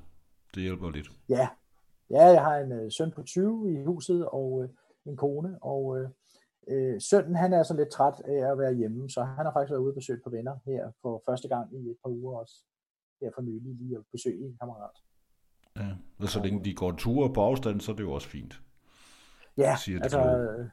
[0.54, 1.10] Det hjælper lidt.
[1.28, 1.48] Ja,
[2.10, 4.68] Ja, jeg har en øh, søn på 20 i huset og øh,
[5.06, 6.08] en kone, og øh,
[6.68, 9.70] øh, sønnen han er så lidt træt af at være hjemme, så han har faktisk
[9.70, 12.54] været ude og besøge på venner her for første gang i et par uger også.
[13.20, 14.96] Her for nylig lige at besøge en kammerat.
[15.76, 18.60] Ja, og så længe de går ture på afstand, så er det jo også fint.
[19.56, 20.68] Ja, siger altså, øh,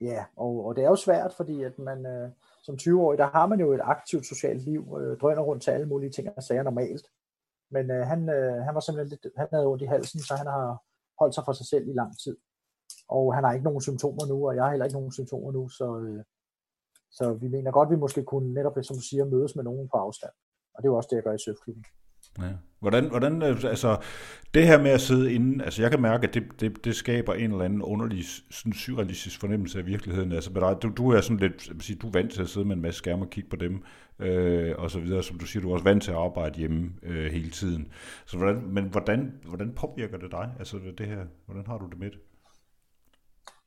[0.00, 2.30] ja og, og det er jo svært, fordi at man øh,
[2.62, 5.86] som 20-årig, der har man jo et aktivt socialt liv, øh, drøner rundt til alle
[5.86, 7.06] mulige ting og sager normalt.
[7.76, 10.46] Men øh, han, øh, han var simpelthen lidt, han havde ondt i halsen, så han
[10.46, 10.66] har
[11.20, 12.36] holdt sig for sig selv i lang tid.
[13.08, 15.68] Og han har ikke nogen symptomer nu, og jeg har heller ikke nogen symptomer nu,
[15.68, 16.22] så, øh,
[17.18, 19.88] Så vi mener godt, at vi måske kunne netop, som du siger, mødes med nogen
[19.92, 20.34] på afstand.
[20.74, 21.84] Og det er jo også det, jeg gør i surfklubben.
[22.42, 22.48] Ja.
[22.80, 23.96] Hvordan, hvordan, øh, altså,
[24.54, 27.34] det her med at sidde inde, altså jeg kan mærke, at det, det, det skaber
[27.34, 30.32] en eller anden underlig, sådan surrealistisk fornemmelse af virkeligheden.
[30.32, 32.66] Altså med dig, du, du er sådan lidt, sige, du er vant til at sidde
[32.66, 33.82] med en masse skærme og kigge på dem,
[34.18, 35.22] øh, og så videre.
[35.22, 37.88] Som du siger, du er også vant til at arbejde hjemme øh, hele tiden.
[38.26, 41.98] Så hvordan, men hvordan, hvordan påvirker det dig, altså det her, hvordan har du det
[41.98, 42.18] med det?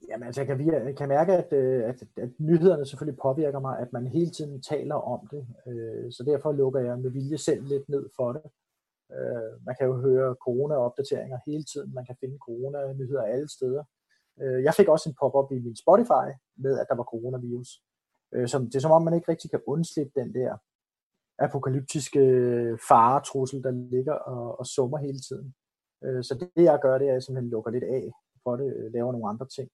[0.09, 3.79] Jamen altså, jeg kan, jeg kan mærke, at, øh, at, at nyhederne selvfølgelig påvirker mig,
[3.79, 5.47] at man hele tiden taler om det.
[5.67, 8.41] Øh, så derfor lukker jeg med vilje selv lidt ned for det.
[9.11, 11.93] Øh, man kan jo høre corona-opdateringer hele tiden.
[11.93, 13.83] Man kan finde corona-nyheder alle steder.
[14.41, 17.69] Øh, jeg fik også en pop-up i min Spotify med, at der var coronavirus.
[18.33, 20.57] Øh, så det er som om, man ikke rigtig kan undslippe den der
[21.39, 22.21] apokalyptiske
[22.89, 25.53] faretrussel, der ligger og, og summer hele tiden.
[26.27, 28.11] Så det jeg gør, det er, at jeg simpelthen lukker lidt af
[28.43, 29.69] for det, laver nogle andre ting.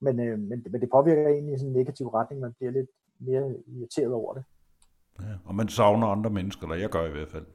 [0.00, 2.40] Men, øh, men, men det påvirker egentlig i sådan en negativ retning.
[2.40, 4.44] Man bliver lidt mere irriteret over det.
[5.20, 7.46] Ja, og man savner andre mennesker, eller jeg gør i hvert fald.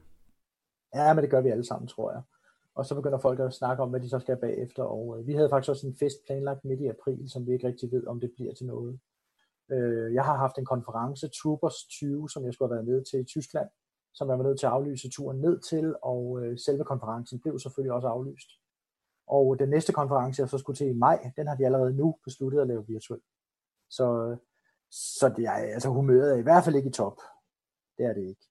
[0.94, 2.22] Ja, men det gør vi alle sammen, tror jeg.
[2.74, 4.82] Og så begynder folk at snakke om, hvad de så skal bagefter.
[4.82, 7.66] Og øh, vi havde faktisk også en fest planlagt midt i april, som vi ikke
[7.66, 8.98] rigtig ved, om det bliver til noget.
[9.70, 13.20] Øh, jeg har haft en konference, Troopers 20, som jeg skulle have været med til
[13.20, 13.68] i Tyskland,
[14.14, 17.58] som jeg var nødt til at aflyse turen ned til, og øh, selve konferencen blev
[17.58, 18.48] selvfølgelig også aflyst.
[19.26, 22.16] Og den næste konference, jeg så skulle til i maj, den har de allerede nu
[22.24, 23.24] besluttet at lave virtuelt.
[23.90, 24.36] Så,
[24.90, 27.20] så det er, altså humøret er i hvert fald ikke i top.
[27.98, 28.46] Det er det ikke.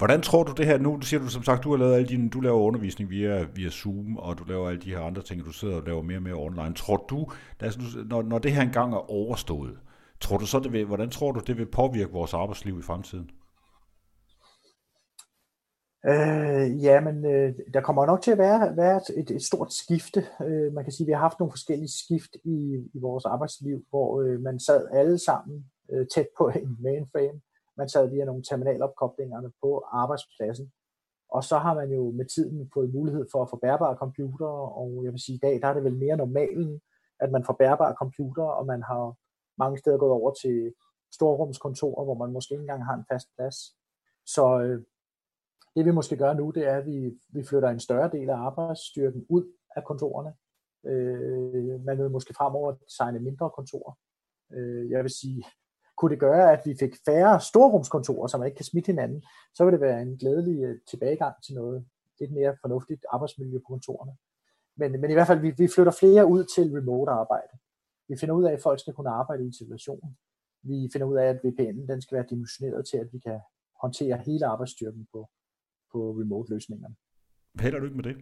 [0.00, 2.30] Hvordan tror du det her, nu siger du som sagt, du har lavet alle dine,
[2.30, 5.52] du laver undervisning via, via Zoom, og du laver alle de her andre ting, du
[5.52, 6.74] sidder og laver mere og mere online.
[6.74, 7.26] Tror du,
[8.06, 9.78] når, når det her engang er overstået,
[10.20, 13.30] tror du så, det vil, hvordan tror du, det vil påvirke vores arbejdsliv i fremtiden?
[16.06, 20.26] Øh, ja, men øh, der kommer nok til at være, være et, et stort skifte.
[20.44, 23.84] Øh, man kan sige, at vi har haft nogle forskellige skift i, i vores arbejdsliv,
[23.90, 27.40] hvor øh, man sad alle sammen øh, tæt på en mainframe.
[27.76, 30.72] Man sad via nogle terminalopkoblingerne på arbejdspladsen.
[31.30, 35.00] Og så har man jo med tiden fået mulighed for at få bærbare computere, og
[35.04, 36.80] jeg vil sige, i dag der er det vel mere normalen,
[37.20, 39.14] at man får bærbare computere, og man har
[39.58, 40.72] mange steder gået over til
[41.12, 43.56] storrumskontorer, hvor man måske ikke engang har en fast plads.
[44.26, 44.82] Så øh,
[45.76, 48.36] det vi måske gør nu, det er, at vi, vi flytter en større del af
[48.36, 49.44] arbejdsstyrken ud
[49.76, 50.34] af kontorerne.
[50.86, 53.98] Øh, man vil måske fremover designe mindre kontorer.
[54.52, 55.44] Øh, jeg vil sige,
[55.96, 59.22] kunne det gøre, at vi fik færre storrumskontorer, som man ikke kan smitte hinanden,
[59.54, 61.86] så vil det være en glædelig øh, tilbagegang til noget
[62.20, 64.16] lidt mere fornuftigt arbejdsmiljø på kontorerne.
[64.76, 67.54] Men, men i hvert fald, vi, vi flytter flere ud til remote arbejde.
[68.08, 70.18] Vi finder ud af, at folk skal kunne arbejde i situationen.
[70.62, 73.40] Vi finder ud af, at VPN'en den skal være dimensioneret til, at vi kan
[73.82, 75.28] håndtere hele arbejdsstyrken på,
[75.92, 76.94] på remote-løsningerne.
[77.60, 78.16] Held og lykke med det.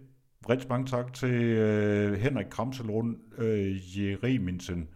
[0.50, 4.88] Rigtig mange tak til uh, Henrik Kramselund uh, Jereminsen.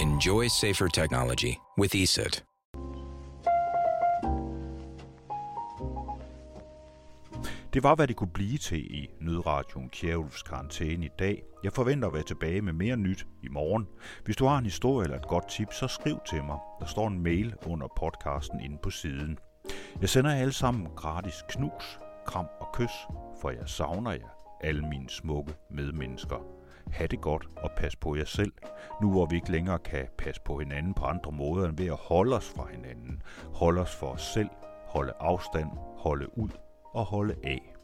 [0.00, 2.44] Enjoy safer technology with ESET.
[7.74, 11.42] Det var, hvad det kunne blive til i Nødradioen Kjærulfs karantæne i dag.
[11.64, 13.86] Jeg forventer at være tilbage med mere nyt i morgen.
[14.24, 16.58] Hvis du har en historie eller et godt tip, så skriv til mig.
[16.80, 19.38] Der står en mail under podcasten inde på siden.
[20.00, 22.92] Jeg sender jer alle sammen gratis knus, kram og kys,
[23.40, 24.28] for jeg savner jer,
[24.60, 26.46] alle mine smukke medmennesker.
[26.90, 28.52] Ha' det godt og pas på jer selv,
[29.02, 31.98] nu hvor vi ikke længere kan passe på hinanden på andre måder end ved at
[32.08, 33.22] holde os fra hinanden.
[33.54, 34.48] Holde os for os selv,
[34.86, 36.50] holde afstand, holde ud
[36.94, 37.74] og holde af.